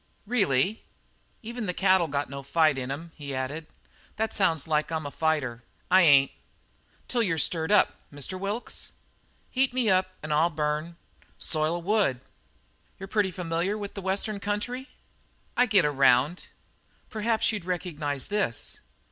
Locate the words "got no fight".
2.07-2.75